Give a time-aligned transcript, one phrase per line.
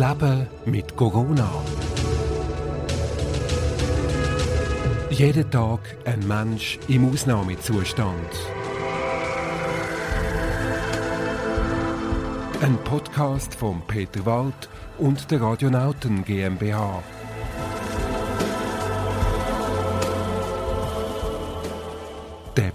[0.00, 1.46] Leben mit Corona.
[5.10, 8.30] Jeden Tag ein Mensch im Ausnahmezustand.
[12.62, 17.02] Ein Podcast von Peter Wald und der Radionauten GmbH.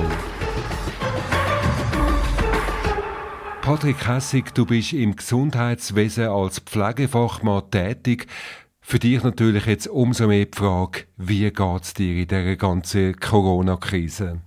[3.62, 8.26] Patrick Hessig, du bist im Gesundheitswesen als Pflegefachmann tätig.
[8.81, 13.20] Für dich natürlich jetzt umso mehr die Frage, wie geht es dir in dieser ganzen
[13.20, 14.42] Corona-Krise?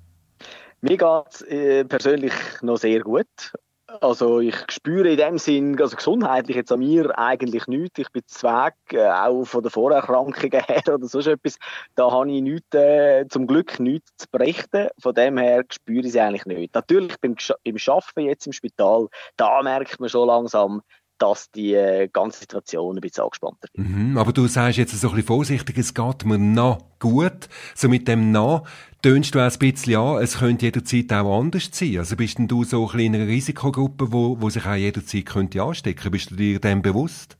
[0.80, 3.52] Mir geht es äh, persönlich noch sehr gut.
[3.86, 7.98] Also ich spüre in dem Sinn, also gesundheitlich jetzt an mir eigentlich nichts.
[7.98, 11.58] Ich bin zweig, äh, auch von den Vorerkrankungen her oder so etwas.
[11.94, 14.88] Da habe ich nichts, äh, zum Glück nichts zu berichten.
[14.98, 16.74] Von dem her spüre ich es eigentlich nicht.
[16.74, 20.82] Natürlich beim, beim Arbeiten jetzt im Spital, da merkt man schon langsam,
[21.18, 23.88] dass die äh, ganze Situation ein bisschen angespannter wird.
[23.88, 27.48] Mhm, aber du sagst jetzt so ein bisschen vorsichtig, es geht mir noch gut.
[27.74, 28.66] So mit dem noch
[29.02, 31.98] tönst du auch ein bisschen an, es könnte jederzeit auch anders sein.
[31.98, 35.62] Also bist denn du so ein in einer Risikogruppe, wo, wo sich auch jederzeit könnte
[35.62, 36.10] anstecken?
[36.10, 37.36] Bist du dir dem bewusst?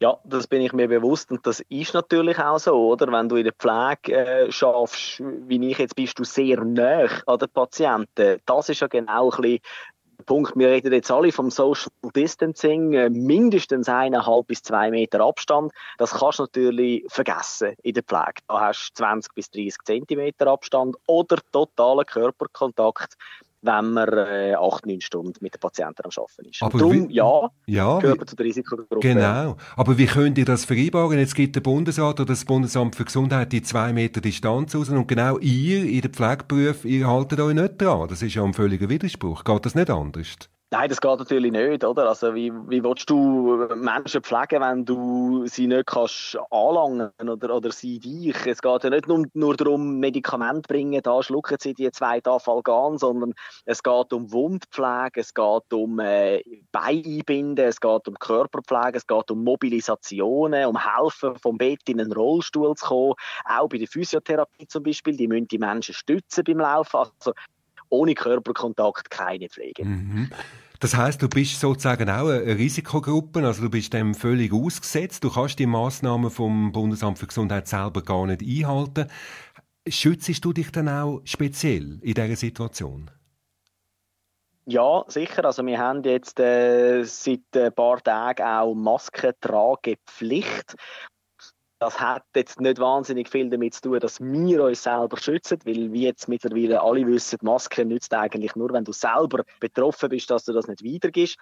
[0.00, 3.10] Ja, das bin ich mir bewusst und das ist natürlich auch so, oder?
[3.10, 7.38] Wenn du in der Pflege äh, schaffst, wie ich jetzt, bist du sehr nah an
[7.38, 8.38] den Patienten.
[8.44, 9.60] Das ist ja genau ein bisschen
[10.24, 15.72] Punkt, wir reden jetzt alle vom Social Distancing, äh, mindestens eineinhalb bis zwei Meter Abstand.
[15.98, 18.42] Das kannst du natürlich vergessen in der Pflege.
[18.48, 23.14] Da hast du 20 bis 30 Zentimeter Abstand oder totalen Körperkontakt
[23.64, 26.62] wenn man äh, acht, neun Stunden mit den Patienten am Arbeiten ist.
[26.62, 29.00] Aber Darum, wie, ja, ja, gehört zu der Risikogruppe.
[29.00, 29.56] Genau.
[29.76, 31.18] Aber wie könnt ihr das vereinbaren?
[31.18, 35.06] Jetzt gibt der Bundesrat oder das Bundesamt für Gesundheit die zwei Meter Distanz aus und
[35.08, 38.08] genau ihr in den Pflegeberufen, ihr haltet euch nicht dran.
[38.08, 39.44] Das ist ja ein völliger Widerspruch.
[39.44, 40.36] Geht das nicht anders?
[40.76, 42.08] Nein, das geht natürlich nicht, oder?
[42.08, 47.70] Also wie, wie willst du Menschen pflegen, wenn du sie nicht kannst anlangen oder, oder
[47.70, 48.34] sie dich?
[48.44, 52.98] Es geht ja nicht nur, nur darum, Medikamente bringen, da schlucken sie die zwei Tafalgan,
[52.98, 53.34] sondern
[53.66, 56.42] es geht um Wundpflege, es geht um äh,
[56.72, 62.12] Beinbinden, es geht um Körperpflege, es geht um Mobilisationen, um Helfen vom Bett in einen
[62.12, 63.14] Rollstuhl zu kommen.
[63.44, 66.96] Auch bei der Physiotherapie zum Beispiel, die müssen die Menschen stützen beim Laufen.
[66.96, 67.32] Also
[67.88, 69.84] ohne Körperkontakt keine Pflege.
[69.84, 70.30] Mhm.
[70.80, 75.24] Das heißt, du bist sozusagen auch eine Risikogruppe, also du bist dem völlig ausgesetzt.
[75.24, 79.08] Du kannst die Maßnahmen vom Bundesamt für Gesundheit selber gar nicht einhalten.
[79.88, 83.10] Schützt du dich dann auch speziell in dieser Situation?
[84.66, 85.44] Ja, sicher.
[85.44, 90.74] Also wir haben jetzt äh, seit ein paar Tagen auch Maskentragepflicht.
[91.80, 95.92] Das hat jetzt nicht wahnsinnig viel damit zu tun, dass wir uns selber schützen, weil
[95.92, 100.44] wie jetzt mittlerweile alle wissen, Maske nützt eigentlich nur, wenn du selber betroffen bist, dass
[100.44, 101.36] du das nicht weitergibst.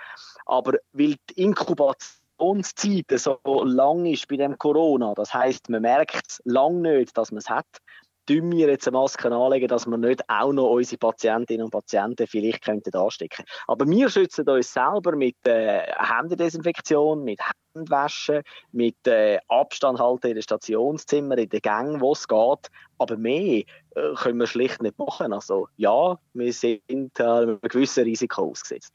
[0.47, 6.43] Aber weil die Inkubationszeit so lang ist bei dem Corona, das heißt, man merkt es
[6.44, 7.66] lang nicht, dass man es hat,
[8.27, 12.27] tun wir jetzt eine Maske anlegen, dass wir nicht auch noch unsere Patientinnen und Patienten
[12.27, 13.44] vielleicht könnten anstecken.
[13.66, 17.41] Aber wir schützen uns selber mit äh, Händedesinfektion, mit
[17.75, 22.71] Handwaschen, mit äh, Abstand halten in den Stationszimmern, in den Gängen, wo es geht.
[22.99, 25.32] Aber mehr äh, können wir schlicht nicht machen.
[25.32, 26.81] Also ja, wir sind
[27.19, 28.93] äh, einem gewissen Risiko ausgesetzt.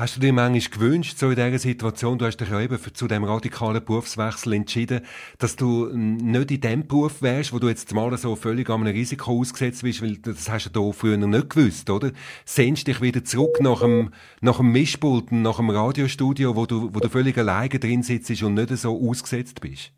[0.00, 3.06] Hast du dir manchmal gewünscht, so in dieser Situation, du hast dich ja eben zu
[3.06, 5.02] dem radikalen Berufswechsel entschieden,
[5.36, 8.96] dass du nicht in dem Beruf wärst, wo du jetzt mal so völlig an einem
[8.96, 12.12] Risiko ausgesetzt bist, weil das hast du da früher nicht gewusst, oder?
[12.46, 17.00] Sehnst dich wieder zurück nach dem, nach dem Mischpult, nach dem Radiostudio, wo du, wo
[17.00, 19.92] du völlig alleine drin sitzt und nicht so ausgesetzt bist?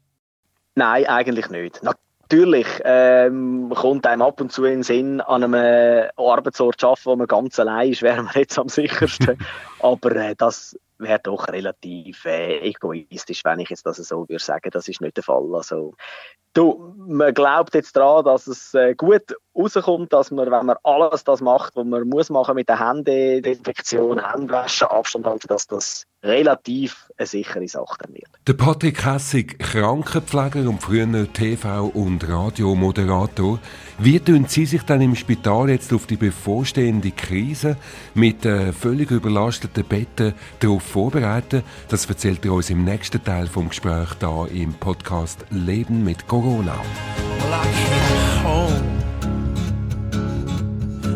[0.74, 1.80] Nein, eigentlich nicht
[2.22, 7.04] natürlich ähm, kommt einem ab und zu in den Sinn, an einem Arbeitsort zu arbeiten,
[7.04, 9.38] wo man ganz allein ist, wäre man jetzt am sichersten.
[9.80, 14.70] Aber äh, das wäre doch relativ äh, egoistisch, wenn ich jetzt das so würde sagen.
[14.70, 15.54] Das ist nicht der Fall.
[15.54, 15.94] Also
[16.54, 19.22] Du, man glaubt jetzt daran, dass es äh, gut
[19.56, 23.42] rauskommt, dass man, wenn man alles das macht, was man muss machen mit der Hände,
[23.42, 28.28] Desinfektion, Händewaschen, Abstand halten, dass das relativ eine sichere Sache dann wird.
[28.46, 33.58] Der Patrick Hessig, Krankenpfleger und früher TV- und Radiomoderator.
[33.98, 37.76] Wie tun Sie sich dann im Spital jetzt auf die bevorstehende Krise
[38.14, 41.62] mit äh, völlig überlasteten Betten darauf vorbereiten?
[41.88, 46.41] Das erzählt er uns im nächsten Teil vom Gespräch da im Podcast Leben mit Corona.
[46.42, 46.64] Well,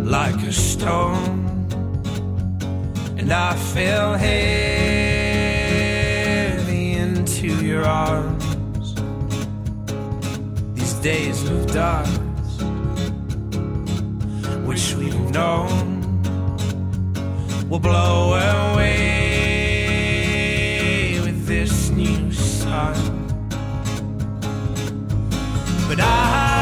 [0.04, 1.66] like a stone,
[3.18, 4.52] and I fell heavy
[6.92, 8.94] into your arms.
[10.74, 12.20] These days of dust,
[14.64, 16.22] which we've known,
[17.68, 18.86] will blow away
[21.24, 23.15] with this new sun.
[25.88, 26.55] But I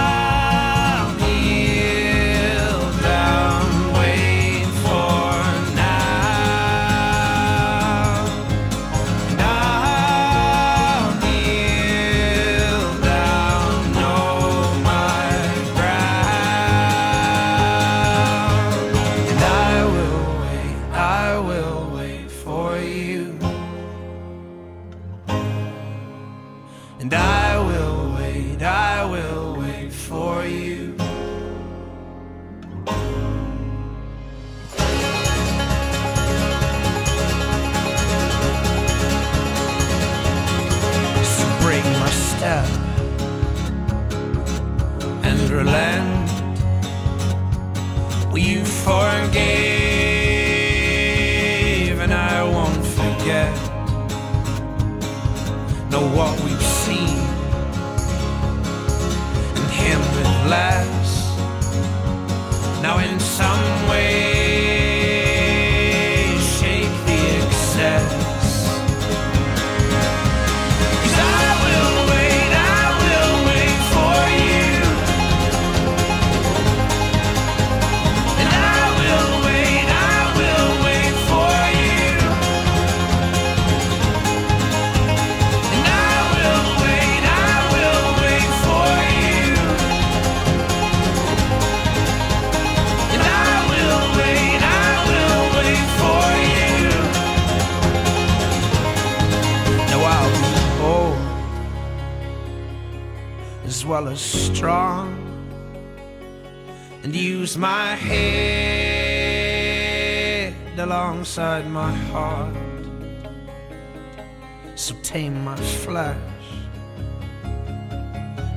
[111.24, 112.54] inside my heart.
[114.74, 116.18] So tame my flesh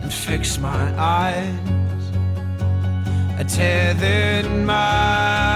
[0.01, 2.03] and fix my eyes.
[3.39, 5.46] A tethered mind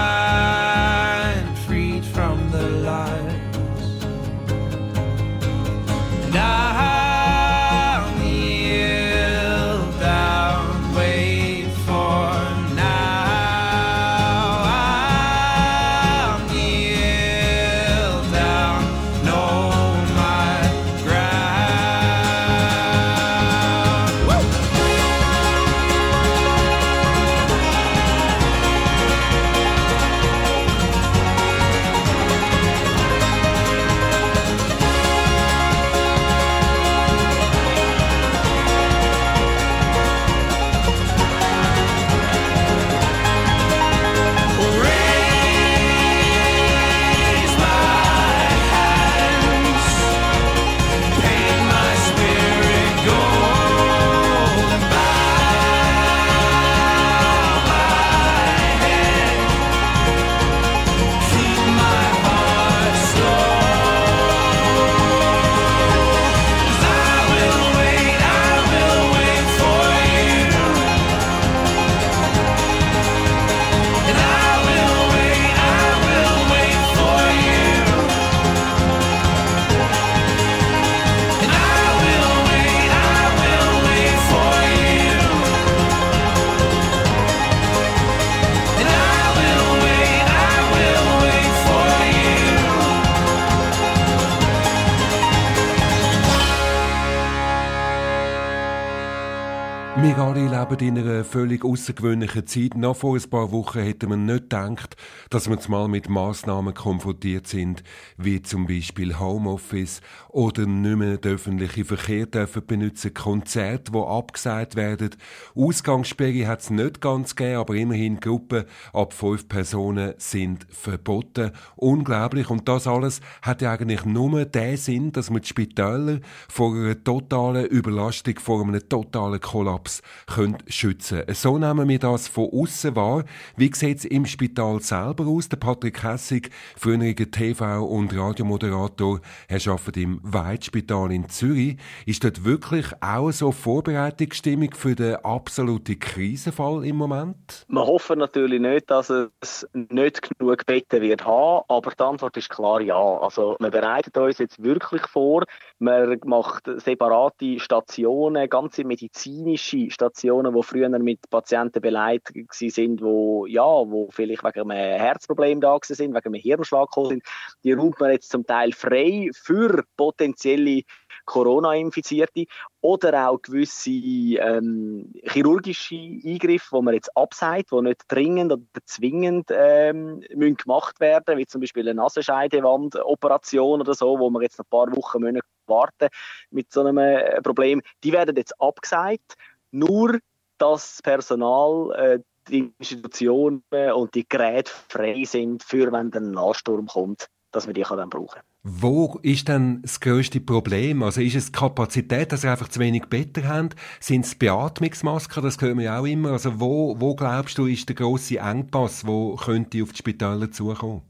[100.02, 102.76] Wir alle leben in einer völlig außergewöhnlichen Zeit.
[102.76, 104.96] Noch vor ein paar Wochen hätte man nicht gedacht,
[105.30, 107.84] dass wir mal mit Massnahmen konfrontiert sind,
[108.16, 114.74] wie zum Beispiel Homeoffice oder nicht mehr den öffentlichen Verkehr dürfen benutzen, Konzerte, die abgesagt
[114.74, 115.10] werden.
[115.54, 121.52] Ausgangssperre hat es nicht ganz gegeben, aber immerhin Gruppen ab fünf Personen sind verboten.
[121.76, 122.50] Unglaublich.
[122.50, 126.18] Und das alles hat ja eigentlich nur den Sinn, dass man die Spitäler
[126.48, 129.91] vor einer totalen Überlastung, vor einem totalen Kollaps
[130.26, 133.24] können schützen So nehmen wir das von außen wahr.
[133.56, 135.48] Wie sieht es im Spital selber aus?
[135.48, 141.76] Der Patrick Hessig, früheriger TV- und Radiomoderator, er arbeitet im Weidspital in Zürich.
[142.06, 147.66] Ist dort wirklich auch so Vorbereitungsstimmung für den absoluten Krisenfall im Moment?
[147.68, 152.50] Wir hoffen natürlich nicht, dass es nicht genug Betten wird haben, aber die Antwort ist
[152.50, 152.94] klar ja.
[152.96, 155.44] Also wir bereiten uns jetzt wirklich vor.
[155.78, 163.62] Man macht separate Stationen, ganze medizinische Stationen, die früher mit Patienten beleidigt sind, wo ja,
[163.62, 167.22] wo vielleicht wegen einem Herzproblem da sind, wegen einem Hirnschlag sind.
[167.64, 170.82] Die räumt man jetzt zum Teil frei für potenzielle
[171.24, 172.46] Corona-Infizierte
[172.80, 179.48] oder auch gewisse ähm, chirurgische Eingriffe, die man jetzt abseit, die nicht dringend oder zwingend
[179.50, 184.66] ähm, müssen gemacht werden, wie zum Beispiel eine Nasenscheidewandoperation oder so, wo man jetzt ein
[184.68, 185.22] paar Wochen
[185.66, 186.08] warten
[186.50, 187.82] mit so einem äh, Problem.
[188.02, 189.36] Die werden jetzt abgesagt,
[189.72, 190.20] nur
[190.58, 193.62] dass das Personal äh, die Institutionen
[193.94, 198.28] und die Geräte frei sind, für wenn der Nachsturm kommt, dass wir die dann brauchen
[198.28, 198.46] können.
[198.64, 201.02] Wo ist denn das grösste Problem?
[201.02, 203.70] Also ist es die Kapazität, dass wir einfach zu wenig Betten haben?
[203.98, 205.42] Sind es Beatmungsmasken?
[205.42, 206.30] Das hören wir auch immer.
[206.30, 211.02] Also wo, wo glaubst du, ist der grosse Engpass, wo könnte auf die Spitäler zukommen?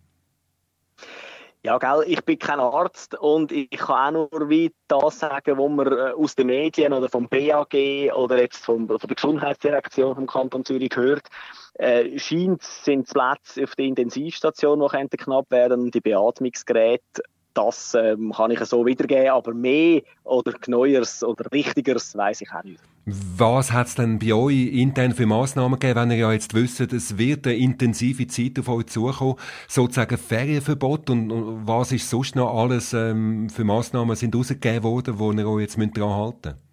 [1.64, 5.70] Ja, gell, ich bin kein Arzt und ich kann auch nur wie das sagen, was
[5.70, 7.72] man äh, aus den Medien oder vom BAG
[8.16, 11.28] oder jetzt von, von der Gesundheitsdirektion vom Kanton Zürich hört.
[11.74, 17.22] Äh, scheint sind die Plätze auf der Intensivstation, die knapp werden, die Beatmungsgeräte
[17.54, 22.62] das ähm, kann ich so wiedergeben, aber mehr oder Neueres oder Richtigeres weiß ich auch
[22.62, 22.80] nicht.
[23.04, 26.80] Was hat es denn bei euch intern für Massnahmen gegeben, wenn ihr ja jetzt wisst,
[26.80, 29.34] es wird eine intensive Zeit auf euch zukommen,
[29.66, 35.32] sozusagen Ferienverbot und, was ist sonst noch alles ähm, für Massnahmen sind rausgegeben worden, wo
[35.32, 36.71] ihr euch jetzt daran halten müsst?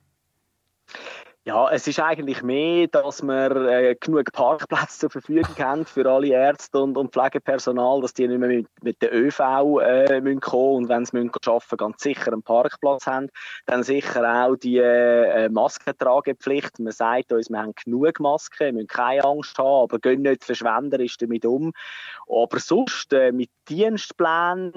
[1.46, 6.28] Ja, es ist eigentlich mehr, dass wir äh, genug Parkplätze zur Verfügung haben für alle
[6.28, 9.40] Ärzte und, und Pflegepersonal, dass die nicht mehr mit, mit der ÖV
[9.80, 13.30] äh, müssen kommen und wenn sie müssen arbeiten ganz sicher einen Parkplatz haben.
[13.66, 16.78] Dann sicher auch die äh, Maskentragepflicht.
[16.80, 20.44] Man sagt uns, wir haben genug Masken, wir müssen keine Angst haben, aber gehen nicht
[20.44, 21.72] verschwenderisch damit um.
[22.28, 24.74] Aber sonst äh, mit Dienstplänen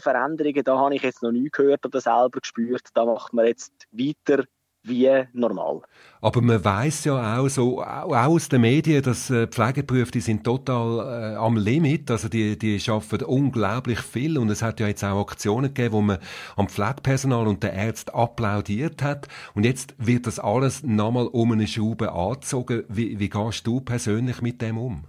[0.00, 2.88] Veränderungen, da habe ich jetzt noch nie gehört oder selber gespürt.
[2.94, 4.44] Da macht man jetzt weiter
[4.82, 5.82] wie normal.
[6.20, 10.44] Aber man weiß ja auch so auch aus den Medien, dass äh, Pflegeberufe die sind
[10.44, 15.04] total äh, am Limit, also die die schaffen unglaublich viel und es hat ja jetzt
[15.04, 16.18] auch Aktionen gegeben, wo man
[16.56, 21.66] am Pflegepersonal und den Ärzten applaudiert hat und jetzt wird das alles nochmal um eine
[21.66, 22.84] Schraube angezogen.
[22.88, 25.04] Wie, wie gehst du persönlich mit dem um?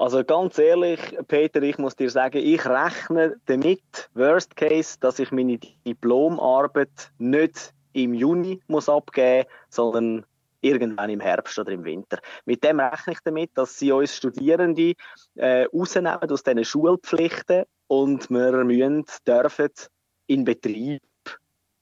[0.00, 0.98] Also ganz ehrlich,
[1.28, 7.74] Peter, ich muss dir sagen, ich rechne damit, worst case, dass ich meine Diplomarbeit nicht
[7.92, 10.24] im Juni muss abgeben, sondern
[10.60, 12.18] irgendwann im Herbst oder im Winter.
[12.44, 14.94] Mit dem rechne ich damit, dass sie uns Studierende
[15.36, 19.70] äh, rausnehmen aus diesen Schulpflichten und wir müssen, dürfen
[20.26, 21.02] in Betrieb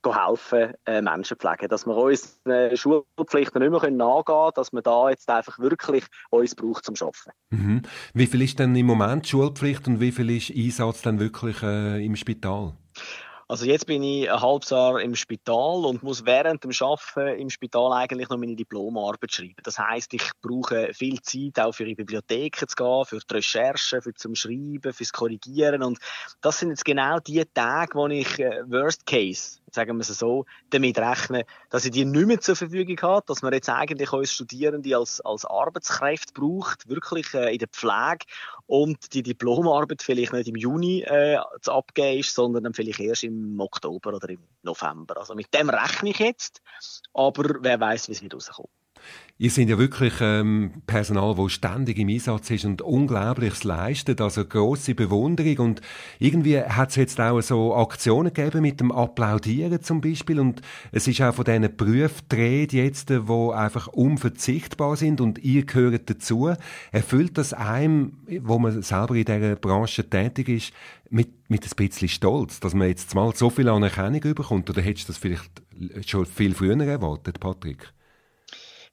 [0.07, 1.69] helfen, äh, Menschen pflegen.
[1.69, 6.05] Dass wir uns äh, Schulpflichten nicht mehr nachgehen können, dass wir da jetzt einfach wirklich
[6.31, 7.31] uns braucht zum Arbeiten.
[7.51, 7.83] Mhm.
[8.15, 12.05] Wie viel ist denn im Moment Schulpflicht und wie viel ist Einsatz dann wirklich äh,
[12.05, 12.73] im Spital?
[13.51, 17.49] Also jetzt bin ich ein halbes Jahr im Spital und muss während dem Arbeiten im
[17.49, 19.55] Spital eigentlich noch meine Diplomarbeit schreiben.
[19.63, 24.03] Das heißt, ich brauche viel Zeit auch für die Bibliotheken zu gehen, für die Recherche,
[24.03, 25.99] für zum Schreiben, fürs Korrigieren und
[26.43, 30.45] das sind jetzt genau die Tage, wo ich äh, Worst Case sagen wir es so,
[30.71, 34.33] damit rechnen, dass ich die nicht mehr zur Verfügung habe, dass man jetzt eigentlich uns
[34.33, 38.27] Studierende als, als Arbeitskräfte braucht, wirklich äh, in der Pflege
[38.67, 43.25] und die Diplomarbeit vielleicht nicht im Juni äh, zu abgeben ist, sondern dann vielleicht erst
[43.25, 45.17] im Oktober oder im November.
[45.17, 46.61] Also mit dem rechne ich jetzt,
[47.15, 48.69] aber wer weiß, wie es wieder rauskommt.
[49.41, 54.45] Ihr seid ja wirklich ähm, Personal, das ständig im Einsatz ist und Unglaubliches leistet, also
[54.45, 55.81] grosse Bewunderung und
[56.19, 61.07] irgendwie hat es jetzt auch so Aktionen gegeben mit dem Applaudieren zum Beispiel und es
[61.07, 66.53] ist auch von diesen Berufen jetzt, die einfach unverzichtbar sind und ihr gehört dazu.
[66.91, 70.73] Erfüllt das einem, wo man selber in dieser Branche tätig ist,
[71.11, 75.09] mit, mit ein bisschen Stolz, dass man jetzt mal so viel Anerkennung bekommt oder hättest
[75.09, 75.63] du das vielleicht
[76.09, 77.93] schon viel früher erwartet, Patrick?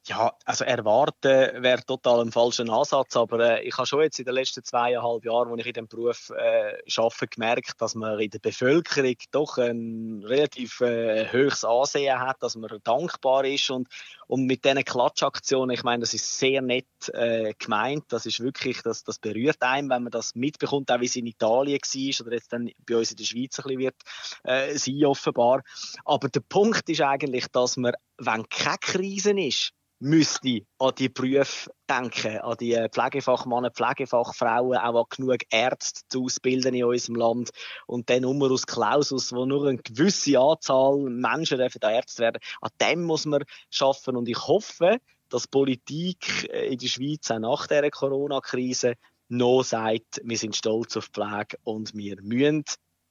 [0.08, 4.26] Ja, also erwarten wäre total ein falscher Ansatz, aber äh, ich habe schon jetzt in
[4.26, 8.30] den letzten zweieinhalb Jahren, wo ich in dem Beruf äh, arbeite, gemerkt, dass man in
[8.30, 13.88] der Bevölkerung doch ein relativ äh, hohes Ansehen hat, dass man dankbar ist und,
[14.28, 18.84] und mit diesen Klatschaktionen, ich meine, das ist sehr nett äh, gemeint, das ist wirklich,
[18.84, 22.36] das, das berührt einen, wenn man das mitbekommt, auch wie es in Italien war oder
[22.36, 23.96] jetzt dann bei uns in der Schweiz ein bisschen wird
[24.44, 25.64] äh, sein offenbar.
[26.04, 29.74] Aber der Punkt ist eigentlich, dass man, wenn keine Krise ist,
[30.06, 36.76] müsste an die Berufe denken, an die Pflegefachmänner, Pflegefachfrauen, auch an genug Ärzte zu ausbilden
[36.76, 37.50] in unserem Land.
[37.88, 43.04] Und dann Numerus Clausus, wo nur eine gewisse Anzahl Menschen dürfen Ärzte werden, an dem
[43.04, 47.90] muss man schaffen und ich hoffe, dass Politik äh, in der Schweiz auch nach der
[47.90, 48.94] Corona-Krise
[49.30, 52.64] noch sagt, wir sind stolz auf Pflege und wir müssen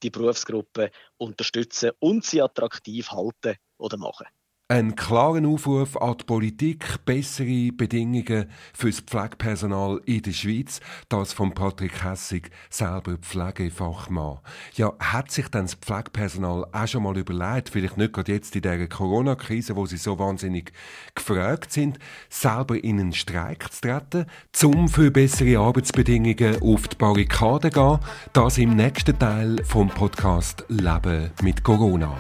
[0.05, 4.27] die Berufsgruppe unterstützen und sie attraktiv halten oder machen.
[4.67, 10.81] Ein klaren Aufruf an die Politik, bessere Bedingungen für das Pflegepersonal in der Schweiz,
[11.11, 14.39] das von Patrick Hessig, selber Pflegefachmann.
[14.73, 18.63] Ja, hat sich denn das Pflegepersonal auch schon mal überlegt, vielleicht nicht gerade jetzt in
[18.63, 20.73] dieser Corona-Krise, wo sie so wahnsinnig
[21.15, 21.99] gefragt sind,
[22.31, 24.25] selber in einen Streik zu treten,
[24.65, 27.99] um für bessere Arbeitsbedingungen auf die Barrikade zu gehen?
[28.33, 32.17] Das im nächsten Teil vom Podcast Leben mit Corona.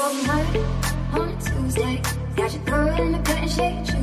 [0.00, 2.02] on a Tuesday.
[2.36, 3.95] Got your girl in the cutting shade.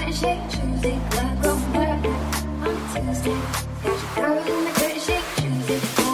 [0.00, 2.04] Tuesday, work on work
[2.66, 3.38] on Tuesday.
[3.82, 6.13] Got your girl in the curtain shake, Tuesday.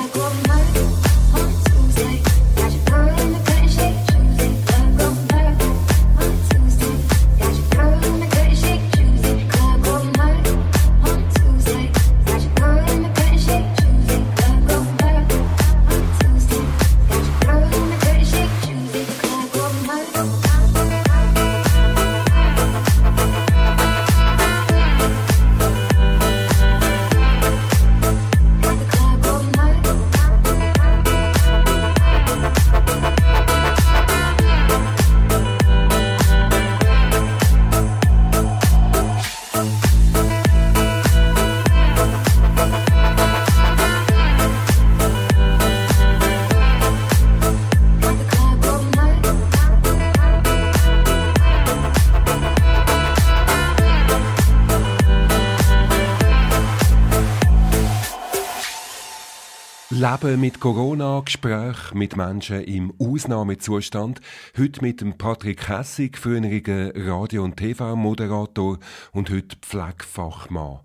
[60.10, 64.20] Leben mit Corona, Gespräch mit Menschen im Ausnahmezustand.
[64.58, 68.78] Heute mit dem Patrick Hessig, früheriger Radio- und TV-Moderator
[69.12, 70.80] und heute Pflegefachmann.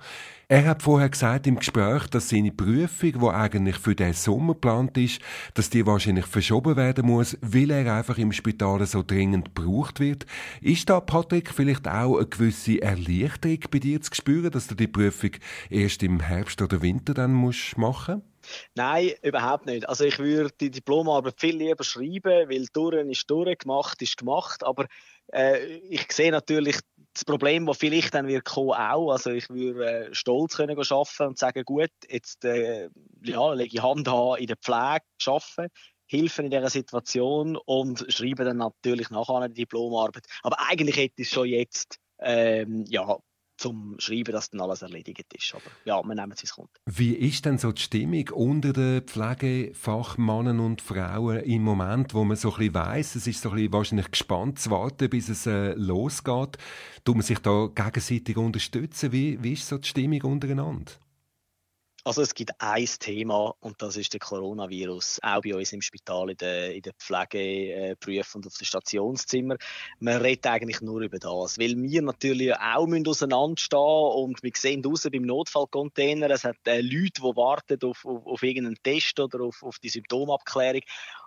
[0.47, 4.95] Er hat vorher gesagt im Gespräch, dass seine Prüfung, die eigentlich für den Sommer geplant
[4.95, 5.19] ist,
[5.55, 10.27] dass die wahrscheinlich verschoben werden muss, weil er einfach im Spital so dringend gebraucht wird.
[10.61, 14.87] Ist da, Patrick, vielleicht auch eine gewisse Erleichterung bei dir zu spüren, dass du die
[14.87, 15.31] Prüfung
[15.71, 18.34] erst im Herbst oder Winter dann musst machen musst?
[18.75, 19.87] Nein, überhaupt nicht.
[19.87, 24.63] Also ich würde die Diplomarbeit viel lieber schreiben, weil durch ist durch, gemacht ist gemacht.
[24.63, 24.85] Aber
[25.31, 26.79] äh, ich sehe natürlich
[27.13, 29.11] das Problem, das vielleicht dann wird kommen, auch.
[29.11, 32.89] Also ich würde äh, stolz können arbeiten und sagen, gut, jetzt äh,
[33.23, 35.71] ja, lege ich Hand an in der Pflege, arbeiten,
[36.07, 40.25] helfe in dieser Situation und schreibe dann natürlich nachher eine Diplomarbeit.
[40.43, 43.17] Aber eigentlich hätte ich es schon jetzt ähm, ja,
[43.65, 45.55] zum Schreiben, dass dann alles erledigt ist.
[45.55, 46.97] Aber ja, wir nehmen es, wie es.
[46.97, 52.37] Wie ist denn so die Stimmung unter den Pflegefachmannen und Frauen im Moment, wo man
[52.37, 56.57] so ein weiss, es ist so ein wahrscheinlich gespannt zu warten, bis es äh, losgeht.
[57.03, 59.11] Tut man sich da gegenseitig unterstützen?
[59.11, 60.91] Wie, wie ist so die Stimmung untereinander?
[62.07, 66.29] Also es gibt ein Thema und das ist der Coronavirus, auch bei uns im Spital,
[66.29, 69.55] in den, in den Pflegeberufen und auf den Stationszimmer.
[69.97, 74.83] Man redet eigentlich nur über das, weil wir natürlich auch müssen auseinanderstehen und wir sehen
[74.83, 79.43] draußen beim Notfallcontainer, es hat äh, Leute, die warten auf, auf, auf irgendeinen Test oder
[79.43, 80.81] auf, auf die Symptomabklärung,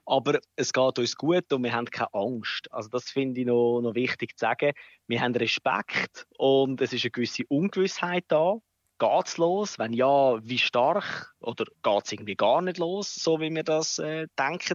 [0.06, 2.70] aber es geht uns gut und wir haben keine Angst.
[2.70, 4.70] Also das finde ich noch, noch wichtig zu sagen.
[5.08, 8.60] Wir haben Respekt und es ist eine gewisse Ungewissheit da
[8.98, 9.78] geht's los?
[9.78, 11.34] Wenn ja, wie stark?
[11.40, 14.74] Oder geht's irgendwie gar nicht los, so wie wir das äh, denken?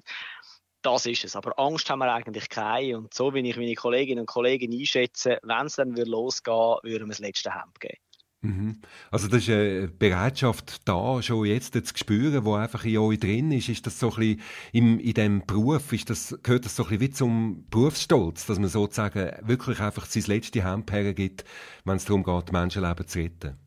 [0.82, 1.36] Das ist es.
[1.36, 2.98] Aber Angst haben wir eigentlich keine.
[2.98, 7.08] Und so, wie ich meine Kolleginnen und Kollegen einschätze, wenn es dann losgehen würde, würden
[7.08, 7.98] wir das letzte Hemd geben.
[8.44, 8.82] Mhm.
[9.10, 13.54] Also das ist eine Bereitschaft da, schon jetzt zu spüren, wo einfach in euch drin
[13.54, 13.70] ist.
[13.70, 14.42] Ist das so ein bisschen
[14.74, 18.60] im, in diesem Beruf, ist das, gehört das so ein bisschen wie zum Berufsstolz, dass
[18.60, 21.46] man sozusagen wirklich einfach sein letztes Hemd hergibt,
[21.86, 23.63] wenn es darum geht, Menschenleben zu retten?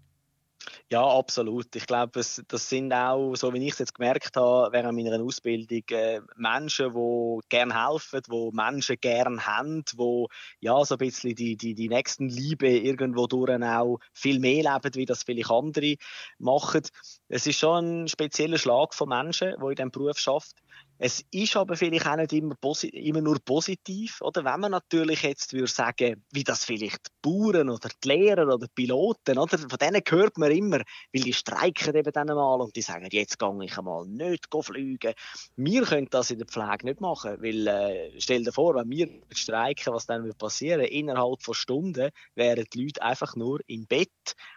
[0.93, 1.75] Ja, absolut.
[1.75, 5.83] Ich glaube, das, sind auch, so wie ich es jetzt gemerkt habe, während meiner Ausbildung,
[5.91, 10.27] äh, Menschen, die gern helfen, die Menschen gern haben, die
[10.61, 14.95] ja so ein bisschen die, die, die nächsten Liebe irgendwo durch auch viel mehr leben,
[14.95, 15.97] wie das vielleicht andere
[16.39, 16.83] machen.
[17.29, 20.51] Es ist schon ein spezieller Schlag von Menschen, die in diesem Beruf arbeiten.
[20.99, 22.55] Es ist aber vielleicht auch nicht immer,
[22.93, 24.45] immer nur positiv, oder?
[24.45, 28.67] Wenn man natürlich jetzt würde sagen, wie das vielleicht die Bauern oder die Lehrer oder
[28.67, 29.59] die Piloten, oder?
[29.59, 30.79] Von denen hört man immer,
[31.13, 35.13] weil die streiken eben dann mal und die sagen, jetzt gehe ich einmal nicht fliegen.
[35.57, 39.09] Wir können das in der Pflege nicht machen, weil, äh, stell dir vor, wenn wir
[39.33, 44.09] streiken, was dann wird passieren, innerhalb von Stunden wären die Leute einfach nur im Bett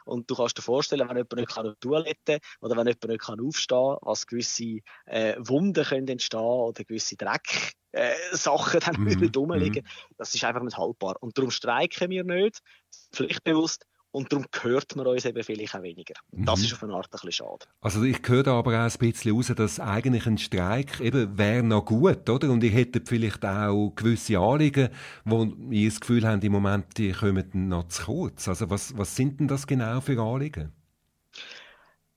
[0.06, 3.30] und du kannst dir vorstellen, wenn jemand nicht auf die Toilette oder wenn jemand nicht
[3.30, 9.02] aufstehen kann, was gewisse äh, Wunden können entstehen stehen oder gewisse Dreck äh, Sachen dann
[9.02, 9.38] mm -hmm.
[9.38, 9.84] rumliegen.
[9.84, 10.16] Mhm.
[10.18, 11.16] Das ist einfach nicht haltbar.
[11.22, 12.60] Und darum streiken wir nicht,
[13.12, 13.86] pflichtbewusst.
[14.12, 16.16] Und darum hört man uns eben vielleicht auch weniger.
[16.32, 16.66] Das mhm.
[16.66, 17.68] ist auf eine Art ein bisschen schade.
[17.80, 21.62] Also ich höre da aber auch ein bisschen raus, dass eigentlich ein Streik eben wäre
[21.62, 22.50] noch gut, oder?
[22.50, 24.90] Und ihr hättet vielleicht auch gewisse Anliegen,
[25.26, 28.48] wo ihr das Gefühl habt, im Moment, die kommen noch zu kurz.
[28.48, 30.74] Also was, was sind denn das genau für Anliegen?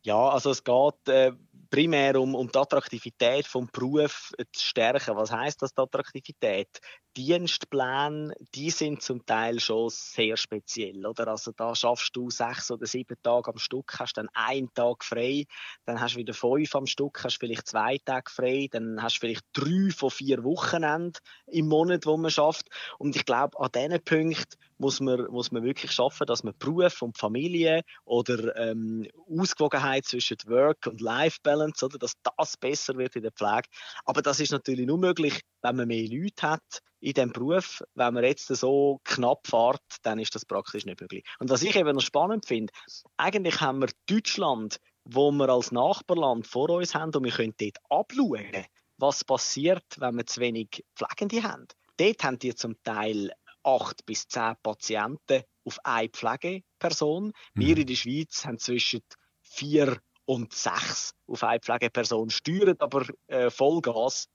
[0.03, 1.33] Ja, also es geht äh,
[1.73, 5.17] primär um, um die Attraktivität vom Beruf zu stärken.
[5.17, 6.69] Was heißt das, die Attraktivität?
[7.17, 11.29] Dienstpläne, die sind zum Teil schon sehr speziell, oder?
[11.29, 15.45] Also da schaffst du sechs oder sieben Tage am Stück, hast dann einen Tag frei,
[15.85, 19.21] dann hast du wieder fünf am Stück, hast vielleicht zwei Tage frei, dann hast du
[19.21, 22.69] vielleicht drei von vier Wochenenden im Monat, wo man schafft.
[22.99, 27.03] Und ich glaube, an diesen Punkten muss man, muss man wirklich schaffen, dass man Beruf
[27.03, 33.17] und Familie oder ähm, Ausgewogenheit zwischen Work und Life Balance, oder, dass das besser wird
[33.17, 33.69] in der Pflege.
[34.05, 37.83] Aber das ist natürlich nur möglich, wenn man mehr Leute hat in diesem Beruf.
[37.95, 41.25] Wenn man jetzt so knapp fährt, dann ist das praktisch nicht möglich.
[41.39, 42.73] Und was ich eben noch spannend finde,
[43.17, 47.79] eigentlich haben wir Deutschland, wo wir als Nachbarland vor uns haben und wir können dort
[47.89, 48.67] abschauen,
[48.99, 51.67] was passiert, wenn wir zu wenig Pflegende haben.
[51.97, 53.33] Dort haben die zum Teil
[53.65, 57.27] acht bis zehn Patienten auf eine Pflegeperson.
[57.27, 57.33] Mhm.
[57.55, 59.03] Wir in der Schweiz haben zwischen
[59.41, 64.29] vier und sechs auf eine Pflegeperson, steuern aber äh, Vollgas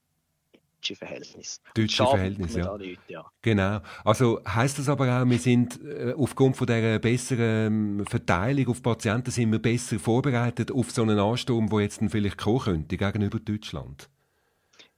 [0.78, 1.60] deutsche Verhältnis.
[1.74, 2.78] Deutsche Verhältnis, ja.
[2.78, 3.24] Nicht, ja.
[3.42, 3.80] Genau.
[4.04, 8.82] Also heißt das aber auch, wir sind äh, aufgrund von der besseren ähm, Verteilung auf
[8.82, 12.96] Patienten sind wir besser vorbereitet auf so einen Ansturm, wo jetzt dann vielleicht kommen könnte
[12.96, 14.08] gegenüber Deutschland?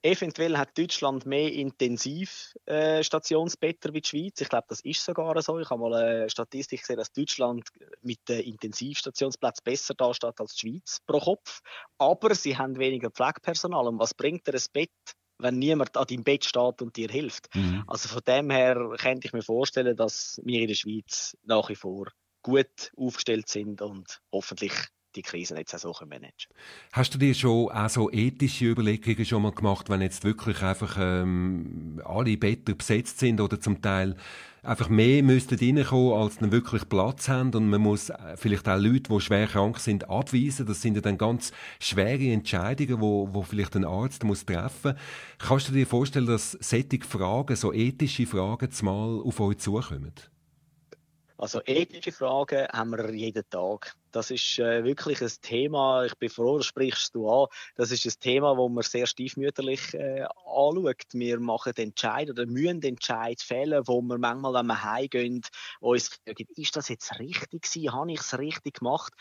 [0.03, 4.41] Eventuell hat Deutschland mehr Intensivstationsbetten äh, wie die Schweiz.
[4.41, 5.59] Ich glaube, das ist sogar so.
[5.59, 7.69] Ich habe mal eine Statistik gesehen, dass Deutschland
[8.01, 11.61] mit den Intensivstationsplätzen besser dasteht als die Schweiz pro Kopf.
[11.99, 13.89] Aber sie haben weniger Pflegepersonal.
[13.89, 14.89] Und was bringt dir ein Bett,
[15.43, 17.55] wenn niemand an deinem Bett steht und dir hilft?
[17.55, 17.85] Mhm.
[17.87, 21.77] Also von dem her könnte ich mir vorstellen, dass wir in der Schweiz nach wie
[21.77, 22.09] vor
[22.43, 24.73] gut aufgestellt sind und hoffentlich
[25.15, 26.53] die Krisen jetzt auch so managen
[26.93, 30.97] Hast du dir schon auch so ethische Überlegungen schon mal gemacht, wenn jetzt wirklich einfach
[31.01, 34.17] ähm, alle Betten besetzt sind oder zum Teil
[34.63, 39.13] einfach mehr müssten reinkommen, als sie wirklich Platz haben und man muss vielleicht auch Leute,
[39.13, 40.67] die schwer krank sind, abweisen.
[40.67, 44.97] Das sind ja dann ganz schwere Entscheidungen, wo, wo vielleicht ein Arzt muss treffen.
[45.39, 50.13] Kannst du dir vorstellen, dass solche Fragen, so ethische Fragen, zumal auf euch zukommen?
[51.41, 53.97] Also ethische Fragen haben wir jeden Tag.
[54.11, 58.05] Das ist äh, wirklich ein Thema, ich bin froh, das sprichst du an, das ist
[58.05, 61.07] ein Thema, wo man sehr stiefmütterlich äh, anschaut.
[61.13, 65.41] Wir machen Entscheid oder müssen Entscheid fällen, wo wir manchmal, wenn wir heimgehen,
[65.81, 67.93] uns fragen, ist das jetzt richtig gewesen?
[67.95, 69.15] Habe ich es richtig gemacht?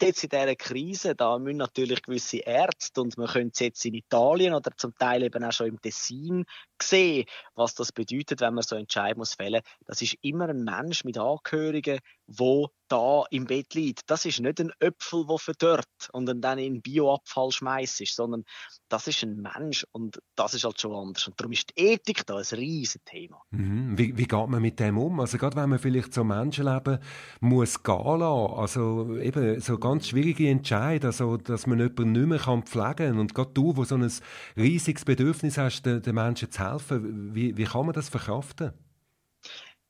[0.00, 3.94] Jetzt in dieser Krise, da müssen natürlich gewisse Ärzte und man könnte es jetzt in
[3.94, 6.44] Italien oder zum Teil eben auch schon im Tessin
[6.82, 9.62] sehen, was das bedeutet, wenn man so Entscheid muss fällen.
[9.86, 14.10] Das ist immer ein Mensch mit Angehörigen, wo da im Bett liegt.
[14.10, 18.44] Das ist nicht ein Äpfel, der verdörrt und dann in Bioabfall schmeißt, sondern
[18.90, 21.26] das ist ein Mensch und das ist halt schon anders.
[21.26, 23.40] Und darum ist die Ethik da ein riesiges Thema.
[23.50, 23.96] Mhm.
[23.96, 25.20] Wie, wie, geht man mit dem um?
[25.20, 26.98] Also gerade wenn man vielleicht so Menschenleben
[27.40, 32.38] muss gehen lassen, also eben so ganz schwierige Entscheidungen, also dass man jemanden nicht mehr
[32.40, 34.10] kann pflegen kann und gerade du, wo so ein
[34.56, 38.72] riesiges Bedürfnis hast, den, den Menschen zu helfen, wie, wie kann man das verkraften?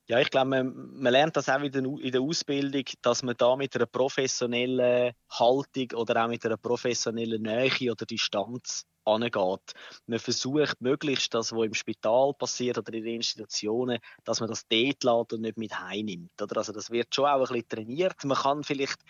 [0.09, 1.73] Ja, ich glaube, man, man, lernt das auch in
[2.13, 7.91] der Ausbildung, dass man da mit einer professionellen Haltung oder auch mit einer professionellen Nähe
[7.91, 9.73] oder Distanz angeht.
[10.07, 14.67] Man versucht möglichst das, was im Spital passiert oder in den Institutionen, dass man das
[14.69, 16.41] dort lässt und nicht mit heimnimmt.
[16.41, 16.57] Oder?
[16.57, 18.25] Also das wird schon auch ein bisschen trainiert.
[18.25, 19.01] Man kann vielleicht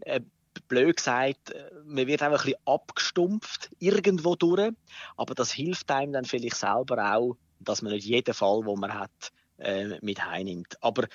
[0.00, 0.20] äh,
[0.68, 4.72] blöd gesagt, äh, man wird einfach ein abgestumpft irgendwo durch,
[5.16, 8.94] aber das hilft einem dann vielleicht selber auch, dass man nicht jeden Fall, wo man
[8.94, 10.76] hat, äh, mit heimnimmt.
[10.82, 11.06] Aber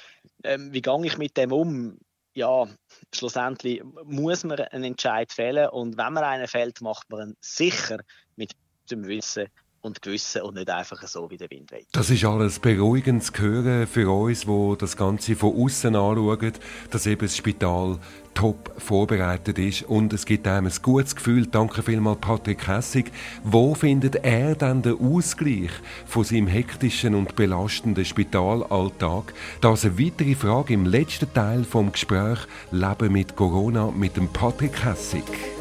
[0.43, 1.97] ähm, wie gehe ich mit dem um?
[2.33, 2.67] Ja,
[3.13, 7.99] schlussendlich muss man einen Entscheid fällen und wenn man einen fällt, macht man ihn sicher
[8.35, 8.53] mit
[8.89, 9.47] dem Wissen,
[9.81, 11.87] und Gewissen und nicht einfach so, wie der Wind weht.
[11.91, 16.53] Das ist alles beruhigend zu hören für uns, wo das Ganze von außen anschauen,
[16.91, 17.99] dass eben das Spital
[18.33, 21.45] top vorbereitet ist und es gibt einem ein gutes Gefühl.
[21.45, 23.11] Danke vielmals Patrick Hessig.
[23.43, 25.71] Wo findet er dann den Ausgleich
[26.05, 29.33] von seinem hektischen und belastenden Spitalalltag?
[29.61, 32.39] Das ist eine weitere Frage im letzten Teil vom Gespräch
[32.71, 35.58] Leben mit Corona mit dem Patrick Hessig.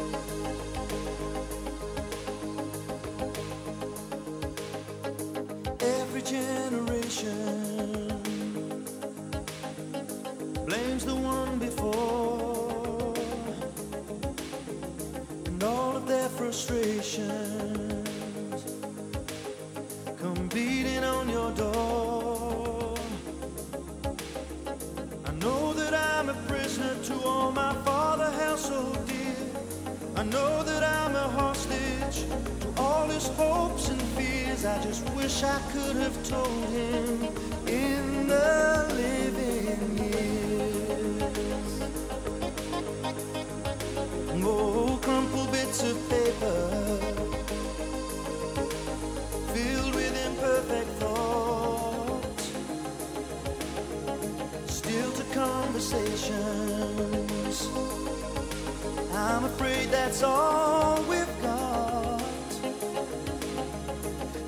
[60.09, 62.23] that's all we've got.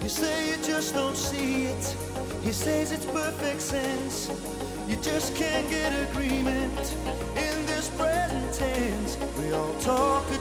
[0.01, 1.95] You say you just don't see it.
[2.41, 4.31] He says it's perfect sense.
[4.87, 6.97] You just can't get agreement
[7.35, 9.17] in this present tense.
[9.37, 10.40] We all talk.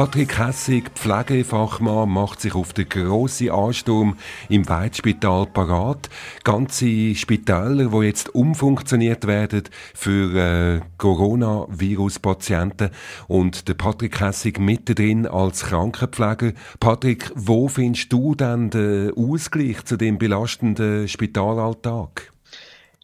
[0.00, 4.16] Patrick Hessig, Pflegefachmann, macht sich auf den grossen Ansturm
[4.48, 6.08] im Weitspital parat.
[6.42, 12.92] Ganze Spitäler, die jetzt umfunktioniert werden für äh, Coronavirus-Patienten.
[13.28, 16.54] Und der Patrick Hessig mittendrin als Krankenpfleger.
[16.80, 22.32] Patrick, wo findest du denn den Ausgleich zu dem belastenden Spitalalltag?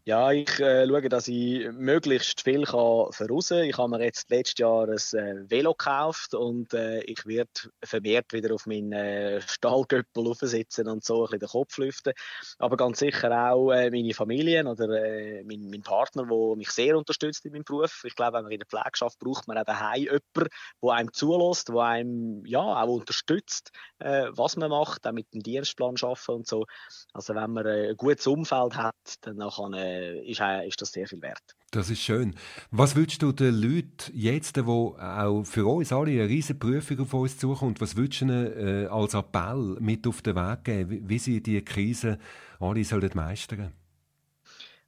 [0.08, 3.50] Ja, ich äh, schaue, dass ich möglichst viel kann voraus.
[3.50, 7.50] Ich habe mir jetzt letztes Jahr ein äh, Velo gekauft und äh, ich werde
[7.82, 12.12] vermehrt wieder auf meinen äh, Stahlgöppel sitzen und so ein bisschen den Kopf lüften.
[12.60, 16.96] Aber ganz sicher auch äh, meine Familie oder äh, mein, mein Partner, der mich sehr
[16.96, 18.04] unterstützt in meinem Beruf.
[18.04, 20.50] Ich glaube, wenn man in der Pflegschaft braucht man auch daheim jemanden,
[20.84, 25.42] der einem zulässt, der einem ja, auch unterstützt, äh, was man macht, auch mit dem
[25.42, 26.64] Dienstplan arbeiten und so.
[27.12, 31.22] Also wenn man ein gutes Umfeld hat, dann kann äh, ist, ist das sehr viel
[31.22, 31.56] wert.
[31.70, 32.34] Das ist schön.
[32.70, 37.14] Was würdest du den Leuten jetzt, wo auch für uns alle eine riesige Prüfung auf
[37.14, 41.08] uns zukommt, was würdest du ihnen äh, als Appell mit auf den Weg geben, wie,
[41.08, 42.18] wie sie diese Krise
[42.60, 43.72] alle sollen meistern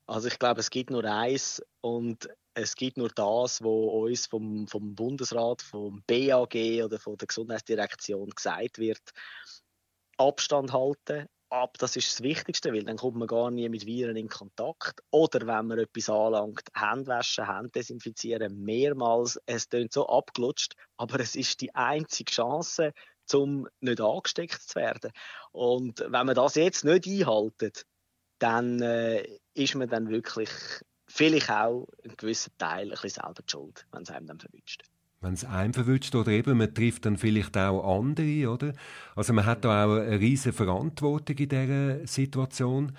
[0.07, 4.67] Also ich glaube, es gibt nur eins und es gibt nur das, was uns vom,
[4.67, 9.03] vom Bundesrat, vom BAG oder von der Gesundheitsdirektion gesagt wird.
[10.17, 14.17] Abstand halten, ab, das ist das Wichtigste, weil dann kommt man gar nie mit Viren
[14.17, 15.03] in Kontakt.
[15.11, 19.41] Oder wenn man etwas anlangt, Hände waschen, Hände desinfizieren, mehrmals.
[19.47, 22.93] Es klingt so abgelutscht, aber es ist die einzige Chance,
[23.33, 25.13] um nicht angesteckt zu werden.
[25.53, 27.85] Und wenn man das jetzt nicht einhaltet,
[28.39, 30.51] dann äh, ist man dann wirklich
[31.07, 34.83] vielleicht auch einen gewissen Teil ein bisschen selber schuld, wenn es einem dann verwünscht
[35.21, 38.73] wenn es einem verwünscht oder eben man trifft dann vielleicht auch andere, oder?
[39.17, 42.93] Also man hat da auch eine riesige Verantwortung in dieser Situation.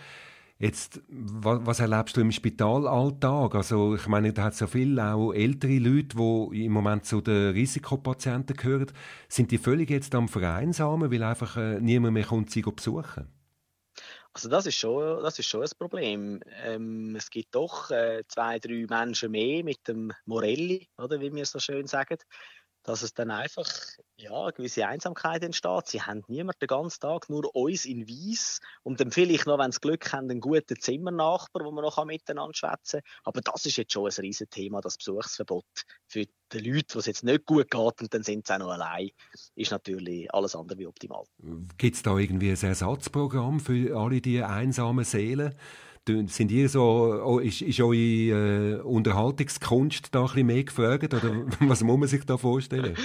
[0.61, 3.55] Jetzt, was, was, erlebst du im Spitalalltag?
[3.55, 7.21] Also ich meine, da hat es ja viele auch ältere Leute, die im Moment zu
[7.21, 8.91] den Risikopatienten gehören.
[9.29, 13.38] Sind die völlig jetzt am Vereinsamen, weil einfach äh, niemand mehr kommt, sie besuchen?
[14.33, 16.39] Also das ist schon, das ist schon ein Problem.
[16.63, 21.45] Ähm, es gibt doch äh, zwei, drei Menschen mehr mit dem Morelli, oder wie wir
[21.45, 22.17] so schön sagen,
[22.83, 23.67] dass es dann einfach
[24.17, 25.87] ja, eine gewisse Einsamkeit entsteht.
[25.87, 29.71] Sie haben niemand den ganzen Tag, nur uns in Weiss und dann vielleicht noch, wenn
[29.71, 33.11] sie Glück haben, einen guten Zimmernachbar, wo man noch miteinander schwätzen kann.
[33.23, 35.65] Aber das ist jetzt schon ein riesen Thema, das Besuchsverbot
[36.07, 38.71] für die Leute, wo es jetzt nicht gut geht und dann sind sie auch noch
[38.71, 39.09] allein,
[39.55, 41.23] ist natürlich alles andere wie optimal.
[41.77, 45.55] Gibt es da irgendwie ein Ersatzprogramm für alle diese einsamen Seelen?
[46.07, 51.45] Sind ihr so, oh, ist, ist eure äh, Unterhaltungskunst da ein bisschen mehr gefragt oder
[51.59, 52.95] was muss man sich da vorstellen?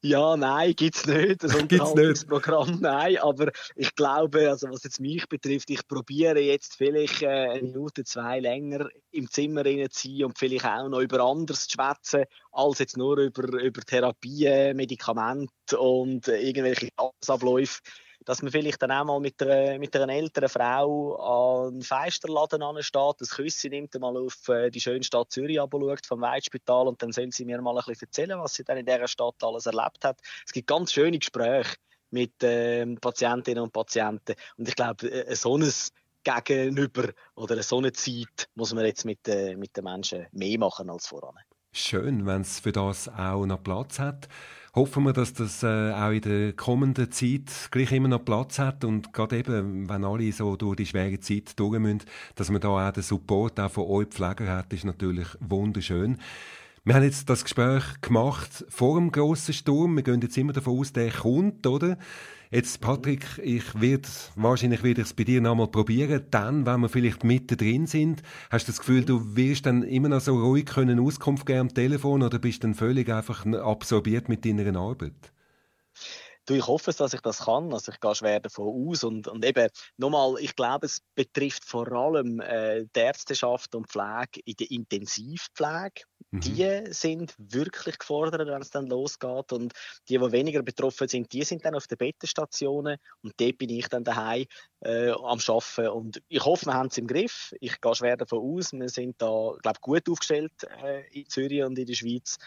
[0.00, 1.42] Ja, nein, gibt's nicht.
[1.42, 3.16] Das Unterhaltungsprogramm, nein.
[3.18, 8.04] Aber ich glaube, also was jetzt mich betrifft, ich probiere jetzt vielleicht äh, eine Minute,
[8.04, 12.80] zwei länger im Zimmer zu sein und vielleicht auch noch über anderes zu schwätzen, als
[12.80, 16.90] jetzt nur über, über Therapien, Medikamente und äh, irgendwelche
[17.26, 17.80] Abläufe
[18.24, 22.62] dass man vielleicht dann auch mal mit einer, mit einer älteren Frau an den Feisterladen
[22.62, 27.02] ansteht, das Küsschen nimmt, mal auf äh, die schöne Stadt Zürich schaut, vom Weitspital und
[27.02, 29.66] dann soll sie mir mal ein bisschen erzählen, was sie dann in dieser Stadt alles
[29.66, 30.20] erlebt hat.
[30.46, 31.76] Es gibt ganz schöne Gespräche
[32.10, 35.70] mit ähm, Patientinnen und Patienten und ich glaube, äh, so ein
[36.24, 40.88] Gegenüber oder so eine Zeit muss man jetzt mit, äh, mit den Menschen mehr machen
[40.88, 41.34] als voran.
[41.72, 44.28] Schön, wenn es für das auch noch Platz hat
[44.74, 48.84] hoffen wir, dass das äh, auch in der kommenden Zeit gleich immer noch Platz hat
[48.84, 52.02] und gerade eben, wenn alle so durch die schwere Zeit durch müssen,
[52.34, 56.18] dass man da auch den Support auch von euch Pfleger hat, ist natürlich wunderschön.
[56.84, 59.96] Wir haben jetzt das Gespräch gemacht vor dem grossen Sturm.
[59.96, 61.96] Wir gehen jetzt immer davon aus, der kommt, oder?
[62.54, 66.24] Jetzt, Patrick, ich werde, wahrscheinlich werde ich es bei dir nochmal probieren.
[66.30, 70.20] Dann, wenn wir vielleicht mittendrin sind, hast du das Gefühl, du wirst dann immer noch
[70.20, 74.78] so ruhig können Auskunft geben am Telefon oder bist dann völlig einfach absorbiert mit deiner
[74.78, 75.32] Arbeit?
[76.46, 77.72] Du, ich hoffe, dass ich das kann.
[77.72, 79.02] Also ich gehe schwer davon aus.
[79.02, 84.40] Und, und eben, nochmal, ich glaube, es betrifft vor allem äh, die Ärzteschaft und Pflege
[84.44, 86.02] in der Intensivpflege.
[86.34, 86.40] Mhm.
[86.40, 89.52] Die sind wirklich gefordert, wenn es dann losgeht.
[89.52, 89.72] Und
[90.08, 92.98] die, die weniger betroffen sind, die sind dann auf den Bettenstationen.
[93.22, 94.46] Und dort bin ich dann daheim
[94.80, 95.88] äh, am Arbeiten.
[95.88, 97.54] Und ich hoffe, wir haben es im Griff.
[97.60, 98.72] Ich gehe schwer davon aus.
[98.72, 102.38] Wir sind da, glaube gut aufgestellt äh, in Zürich und in der Schweiz.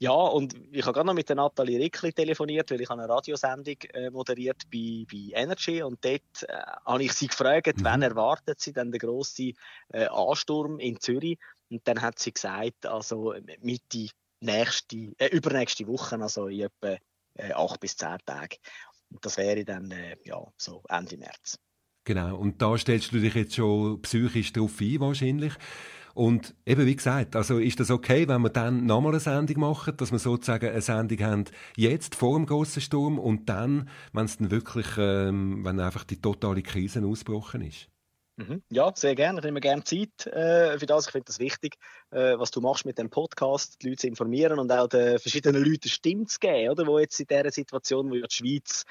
[0.00, 3.76] Ja, und ich habe gerade noch mit der Nathalie Rickli telefoniert, weil ich eine Radiosendung
[3.92, 6.54] äh, moderiert bei, bei Energy und dort äh,
[6.86, 7.84] habe ich sie gefragt, mhm.
[7.84, 9.52] wann erwartet sie denn den grossen
[9.92, 11.38] äh, Ansturm in Zürich
[11.70, 14.08] und dann hat sie gesagt, also Mitte
[14.40, 16.96] nächste, äh, übernächste Woche, also in etwa
[17.34, 18.56] äh, acht bis zehn Tagen.
[19.10, 21.58] Und das wäre dann äh, ja, so Ende März.
[22.04, 25.52] Genau, und da stellst du dich jetzt schon psychisch drauf ein wahrscheinlich.
[26.14, 29.96] Und eben wie gesagt, also ist das okay, wenn wir dann nochmal eine Sendung machen,
[29.96, 31.44] dass wir sozusagen eine Sendung haben,
[31.76, 36.20] jetzt vor dem grossen Sturm und dann, wenn es dann wirklich, ähm, wenn einfach die
[36.20, 37.88] totale Krise ausgebrochen ist?
[38.40, 38.62] Mhm.
[38.70, 39.40] Ja, sehr gerne.
[39.40, 41.06] Ich nehme gerne Zeit äh, für das.
[41.06, 41.76] Ich finde das wichtig,
[42.10, 45.62] äh, was du machst mit dem Podcast, die Leute zu informieren und auch den verschiedenen
[45.62, 46.86] Leuten Stimme zu geben, oder?
[46.86, 48.84] Wo jetzt in dieser Situation, wo ja die Schweiz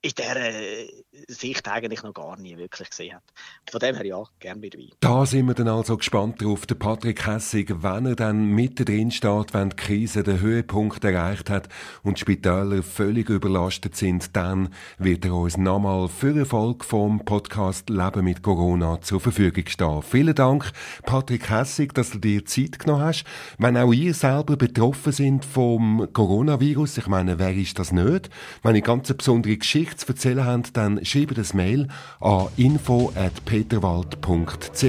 [0.00, 0.86] in dieser
[1.26, 3.24] Sicht eigentlich noch gar nie wirklich gesehen hat.
[3.68, 4.90] Von dem her ja, gerne mit dabei.
[5.00, 6.66] Da sind wir dann also gespannt drauf.
[6.66, 11.68] Der Patrick Hessig, wenn er dann mittendrin steht, wenn die Krise den Höhepunkt erreicht hat
[12.04, 17.90] und die Spitäler völlig überlastet sind, dann wird er uns nochmal für Erfolg vom Podcast
[17.90, 20.02] Leben mit Corona zur Verfügung stehen.
[20.02, 20.70] Vielen Dank,
[21.06, 23.24] Patrick Hessig, dass du dir Zeit genommen hast.
[23.58, 28.30] Wenn auch ihr selber betroffen sind vom Coronavirus, ich meine, wer ist das nicht?
[28.64, 31.88] Ihr ganz besondere Geschichte Geschichte zu erzählen habt, dann schreibt ein Mail
[32.20, 34.84] an info.peterwald.ch.